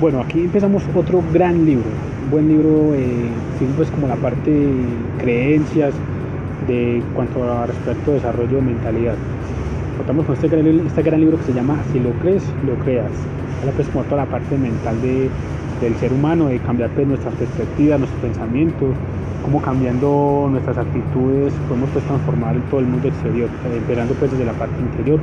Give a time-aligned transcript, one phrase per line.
[0.00, 1.84] Bueno, aquí empezamos otro gran libro,
[2.24, 3.28] un buen libro, eh,
[3.76, 4.72] pues como la parte de
[5.18, 5.92] creencias
[6.66, 9.14] de cuanto a respecto a desarrollo de mentalidad.
[9.98, 13.10] Contamos con este gran, este gran libro que se llama Si lo crees, lo creas.
[13.60, 15.28] Habla pues como toda la parte mental de,
[15.82, 18.96] del ser humano, de cambiar pues, nuestras perspectivas, nuestros pensamientos,
[19.44, 24.46] cómo cambiando nuestras actitudes podemos pues transformar todo el mundo exterior, eh, empezando pues desde
[24.46, 25.20] la parte interior,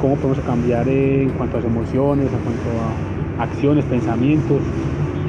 [0.00, 4.58] cómo podemos cambiar en cuanto a las emociones, en cuanto a acciones, pensamientos,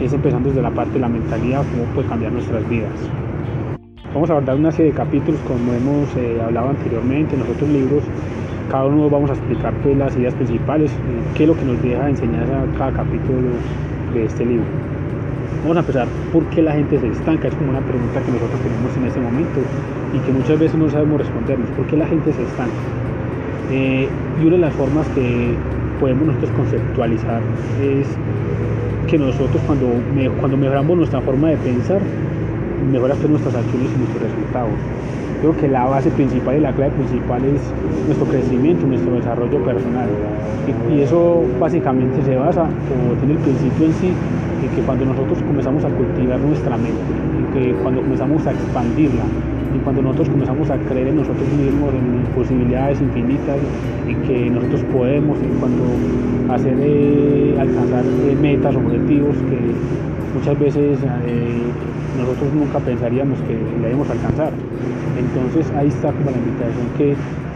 [0.02, 2.92] es empezando desde la parte de la mentalidad, cómo puede cambiar nuestras vidas.
[4.14, 7.70] Vamos a abordar una serie de capítulos como hemos eh, hablado anteriormente en los otros
[7.70, 8.04] libros.
[8.70, 10.96] Cada uno vamos a explicar pues, las ideas principales, eh,
[11.36, 12.46] qué es lo que nos deja enseñar
[12.78, 13.50] cada capítulo
[14.14, 14.66] de este libro.
[15.62, 17.48] Vamos a empezar por qué la gente se estanca.
[17.48, 19.60] Es como una pregunta que nosotros tenemos en este momento
[20.14, 21.70] y que muchas veces no sabemos respondernos.
[21.70, 22.74] ¿Por qué la gente se estanca?
[23.72, 24.10] Eh,
[24.42, 25.56] y una de las formas que
[26.02, 27.42] podemos nosotros conceptualizar
[27.80, 28.08] es
[29.08, 29.88] que nosotros cuando,
[30.40, 32.02] cuando mejoramos nuestra forma de pensar,
[32.92, 34.74] mejoran nuestras acciones y nuestros resultados.
[35.42, 37.62] Creo que la base principal y la clave principal es
[38.08, 40.10] nuestro crecimiento, nuestro desarrollo personal.
[40.90, 44.08] Y, eso básicamente se basa, o tiene el principio en sí,
[44.64, 47.02] en que cuando nosotros comenzamos a cultivar nuestra mente,
[47.38, 49.24] en que cuando comenzamos a expandirla,
[49.76, 53.58] y cuando nosotros comenzamos a creer en nosotros mismos, en posibilidades infinitas,
[54.08, 55.84] y que nosotros podemos, y cuando
[56.54, 59.60] hacer eh, alcanzar eh, metas, objetivos que
[60.38, 61.62] muchas veces eh,
[62.18, 64.52] nosotros nunca pensaríamos que debemos alcanzar.
[65.18, 67.16] Entonces ahí está como la invitación que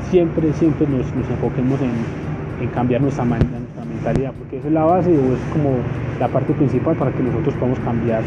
[0.09, 5.33] siempre, siempre nos, enfoquemos en, cambiar nuestra, nuestra, mentalidad, porque esa es la base o
[5.33, 5.71] es como
[6.19, 8.23] la parte principal para que nosotros podamos cambiar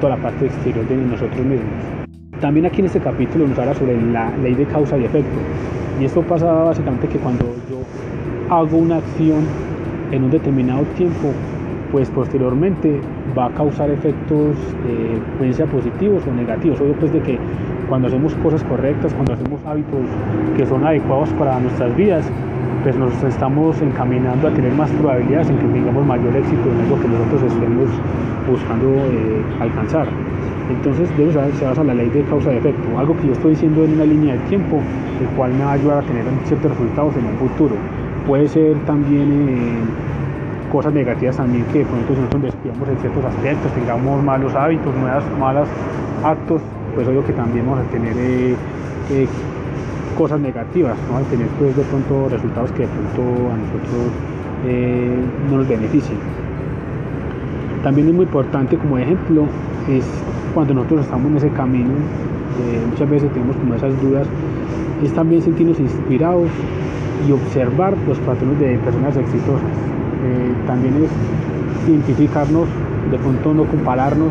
[0.00, 1.99] toda la parte exterior de nosotros mismos.
[2.40, 5.38] También aquí en este capítulo nos habla sobre la ley de causa y efecto.
[6.00, 7.82] Y esto pasa básicamente que cuando yo
[8.54, 9.44] hago una acción
[10.10, 11.32] en un determinado tiempo,
[11.92, 12.98] pues posteriormente
[13.36, 14.56] va a causar efectos,
[14.88, 16.80] eh, pueden ser positivos o negativos.
[16.80, 17.38] Obvio pues de que
[17.90, 20.00] cuando hacemos cosas correctas, cuando hacemos hábitos
[20.56, 22.24] que son adecuados para nuestras vidas,
[22.82, 26.98] pues nos estamos encaminando a tener más probabilidades en que tengamos mayor éxito en algo
[27.00, 27.90] que nosotros estemos
[28.48, 30.08] buscando eh, alcanzar.
[30.70, 33.50] Entonces debe se basa en la ley de causa y efecto, algo que yo estoy
[33.50, 34.80] diciendo en una línea de tiempo,
[35.20, 37.74] el cual me va a ayudar a tener ciertos resultados en un futuro.
[38.26, 43.24] Puede ser también eh, cosas negativas también que de pronto si nosotros descuidamos en ciertos
[43.24, 45.68] aspectos, tengamos malos hábitos, nuevas malos
[46.24, 46.62] actos,
[46.94, 48.54] pues obvio que también vamos a tener eh,
[49.10, 49.28] eh,
[50.16, 51.18] cosas negativas, ¿no?
[51.18, 54.12] a tener pues de pronto resultados que de pronto a nosotros
[55.50, 56.18] no nos beneficien.
[57.82, 59.46] También es muy importante como ejemplo
[59.88, 60.04] es
[60.54, 64.26] cuando nosotros estamos en ese camino, eh, muchas veces tenemos como esas dudas,
[65.02, 66.48] es también sentirnos inspirados
[67.26, 69.70] y observar los patrones de personas exitosas.
[70.24, 72.68] Eh, también es identificarnos,
[73.10, 74.28] de pronto no compararnos,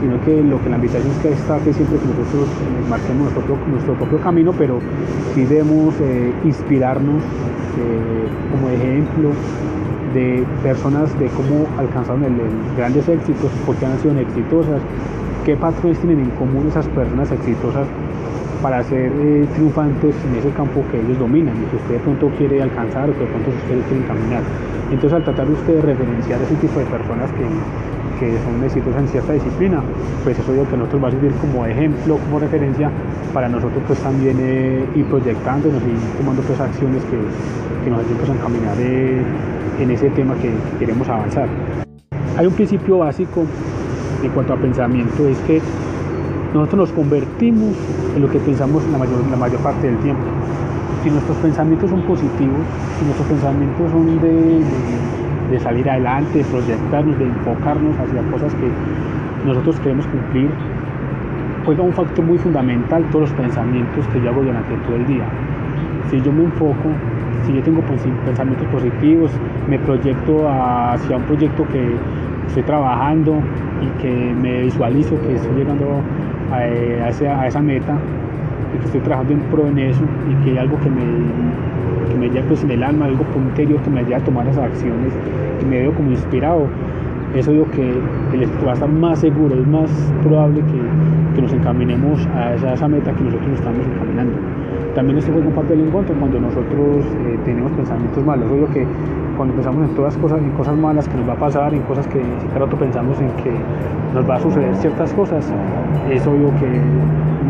[0.00, 3.32] sino que lo que la invitación es que está que siempre que nosotros eh, marquemos
[3.32, 4.80] nuestro, nuestro, propio camino, pero
[5.34, 5.94] sí debemos
[6.44, 7.22] inspirarnos
[8.52, 9.30] como ejemplo
[10.14, 12.22] de personas de cómo alcanzaron
[12.76, 14.80] grandes éxitos, por qué han sido exitosas,
[15.44, 17.86] qué patrones tienen en común esas personas exitosas
[18.62, 22.30] para ser eh, triunfantes en ese campo que ellos dominan y que usted de pronto
[22.38, 24.42] quiere alcanzar o que de pronto usted quiere caminar.
[24.90, 27.44] Entonces al tratar usted de referenciar ese tipo de personas que,
[28.24, 29.82] que son exitosas en cierta disciplina,
[30.22, 32.90] pues eso es lo que nosotros va a servir como ejemplo, como referencia
[33.32, 37.18] para nosotros pues también eh, ir proyectándonos y tomando pues acciones que,
[37.84, 39.22] que nos ayuden pues, a caminar eh,
[39.80, 41.48] en ese tema que, queremos avanzar.
[42.36, 43.44] Hay un principio básico
[44.22, 45.60] en cuanto a pensamiento, es que
[46.54, 47.74] nosotros nos convertimos
[48.16, 50.22] en lo que pensamos la mayor, la mayor parte del tiempo.
[51.02, 52.64] Si nuestros pensamientos son positivos,
[52.98, 54.62] si nuestros pensamientos son de,
[55.60, 58.68] salir adelante, de proyectarnos, de enfocarnos hacia cosas que
[59.46, 60.50] nosotros queremos cumplir,
[61.64, 65.26] juega un factor muy fundamental todos los pensamientos que yo hago durante todo el día.
[66.10, 66.90] Si yo me enfoco
[67.46, 67.82] si yo tengo
[68.24, 69.30] pensamientos positivos,
[69.68, 71.94] me proyecto hacia un proyecto que
[72.46, 73.38] estoy trabajando
[73.82, 76.00] y que me visualizo que estoy llegando
[77.06, 77.96] esa, a esa, meta
[78.72, 81.02] y que estoy trabajando en pro en eso y que hay algo que me,
[82.08, 84.64] que me lleva pues en el alma, algo interior que me ayuda a tomar esas
[84.64, 85.12] acciones
[85.60, 86.68] y me veo como inspirado.
[87.34, 87.82] Eso digo que
[88.32, 89.90] el a estar más seguro, es más
[90.22, 94.34] probable que, nos encaminemos a esa, meta que nosotros estamos encaminando.
[94.94, 98.48] También esto juega un papel en contra cuando nosotros eh, tenemos pensamientos malos.
[98.52, 98.86] Obvio que
[99.36, 102.06] cuando pensamos en todas cosas, en cosas malas que nos va a pasar, en cosas
[102.06, 103.50] que si cada rato pensamos en que
[104.14, 105.52] nos va a suceder ciertas cosas,
[106.08, 106.68] es obvio que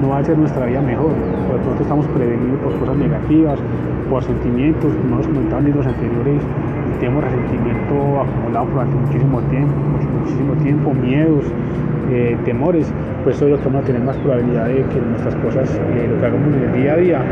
[0.00, 1.12] no va a ser nuestra vida mejor.
[1.46, 3.60] Por tanto estamos prevenidos por cosas negativas,
[4.08, 6.42] por sentimientos, como hemos comentado en libros anteriores,
[7.04, 9.74] tenemos resentimiento acumulado durante muchísimo tiempo,
[10.20, 11.44] muchísimo tiempo, miedos,
[12.10, 12.90] eh, temores,
[13.24, 16.56] pues hoy vamos a tener más probabilidad de que nuestras cosas, eh, lo que hagamos
[16.56, 17.22] en el día a día,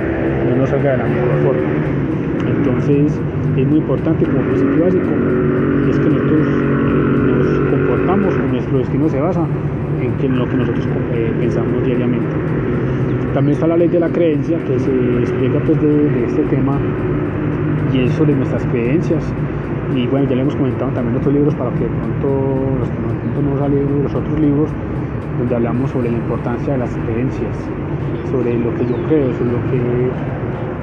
[0.47, 1.63] no nos salga de la mejor forma.
[2.55, 3.19] Entonces
[3.57, 5.07] es muy importante como principio básico,
[5.89, 6.47] es que nosotros
[7.25, 9.47] nos comportamos nuestro destino se basa
[10.03, 10.87] en, lo que nosotros
[11.41, 12.37] pensamos diariamente.
[13.33, 14.91] También está la ley de la creencia que se
[15.21, 16.79] explica pues de este tema
[17.93, 19.25] y es sobre nuestras creencias.
[19.95, 23.43] Y bueno, ya le hemos comentado también otros libros para que de pronto los que
[23.43, 24.71] no, no salido los otros libros
[25.39, 27.57] donde hablamos sobre la importancia de las creencias,
[28.31, 30.11] sobre lo que yo creo, sobre lo que,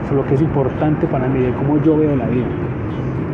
[0.07, 2.47] sobre lo que es importante para mí, de cómo yo veo la vida.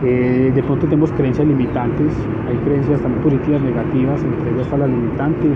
[0.03, 2.13] Eh, de pronto tenemos creencias limitantes,
[2.47, 5.51] hay creencias también positivas, negativas, entre ellas están las limitantes,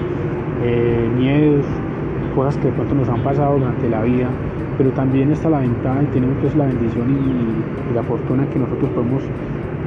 [0.64, 1.66] eh, miedos,
[2.36, 4.30] cosas que de pronto nos han pasado durante la vida
[4.80, 8.90] pero también está la ventaja y tenemos pues la bendición y, la fortuna que nosotros
[8.92, 9.24] podemos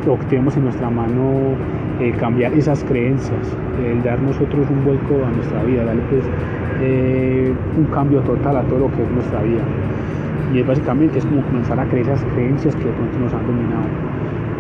[0.05, 1.55] o en nuestra mano
[1.99, 6.25] eh, cambiar esas creencias, el dar nosotros un vuelco a nuestra vida, darle pues
[6.83, 9.63] eh, un cambio total a todo lo que es nuestra vida.
[10.53, 13.47] Y es básicamente es como comenzar a creer esas creencias que de pronto nos han
[13.47, 13.87] dominado.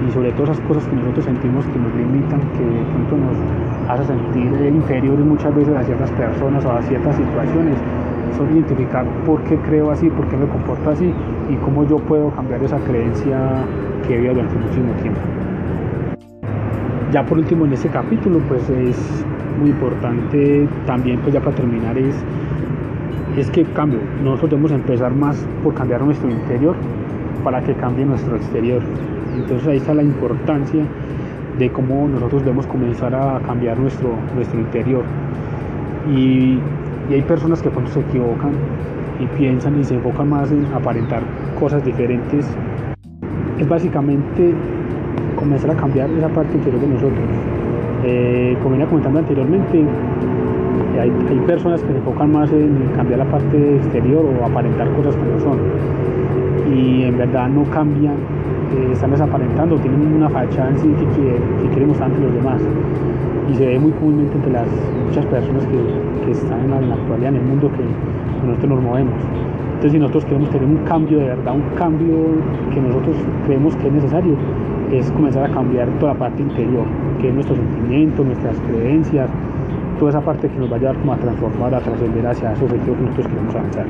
[0.08, 3.90] Y sobre todo esas cosas que nosotros sentimos que nos limitan, que de pronto nos
[3.90, 7.76] hace sentir inferiores muchas veces a ciertas personas o a ciertas situaciones
[8.36, 11.12] son identificar por qué creo así, por qué me comporto así
[11.50, 13.64] y cómo yo puedo cambiar esa creencia
[14.06, 15.20] que vivido durante muchísimo tiempo.
[17.12, 19.24] Ya por último en este capítulo pues es
[19.60, 22.16] muy importante también pues ya para terminar es,
[23.36, 26.74] es que cambio, nosotros debemos empezar más por cambiar nuestro interior
[27.44, 28.82] para que cambie nuestro exterior.
[29.36, 30.84] Entonces ahí está la importancia
[31.58, 35.04] de cómo nosotros debemos comenzar a cambiar nuestro, nuestro interior.
[36.10, 36.58] Y
[37.10, 38.52] y hay personas que cuando se equivocan
[39.20, 41.22] y piensan y se enfocan más en aparentar
[41.58, 42.46] cosas diferentes.
[43.58, 44.54] Es básicamente
[45.36, 47.28] comenzar a cambiar esa parte interior de nosotros.
[48.04, 49.84] Eh, como venía comentando anteriormente,
[51.00, 51.10] hay,
[51.46, 55.40] personas que se enfocan más en cambiar la parte exterior o aparentar cosas que no
[55.40, 55.58] son.
[56.74, 61.78] Y en verdad no cambian, eh, están desaparentando, tienen una fachada en sí que, que
[61.78, 62.60] quieren mostrar ante los demás
[63.50, 64.66] y se ve muy comúnmente entre las
[65.06, 67.82] muchas personas que, están en la, actualidad en el mundo que,
[68.46, 69.14] nosotros nos movemos.
[69.74, 72.16] Entonces si nosotros queremos tener un cambio de verdad, un cambio
[72.72, 73.16] que nosotros
[73.46, 74.36] creemos que es necesario,
[74.90, 76.84] es comenzar a cambiar toda la parte interior,
[77.20, 79.28] que es nuestro sentimiento, nuestras creencias,
[79.98, 82.64] toda esa parte que nos va a llevar como a transformar, a trascender hacia ese
[82.64, 83.86] objetivo que nosotros queremos avanzar.